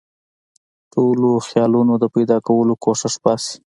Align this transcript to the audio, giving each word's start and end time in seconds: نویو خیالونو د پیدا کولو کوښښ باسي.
نویو 0.93 1.31
خیالونو 1.47 1.93
د 1.99 2.05
پیدا 2.15 2.37
کولو 2.47 2.73
کوښښ 2.83 3.15
باسي. 3.23 3.55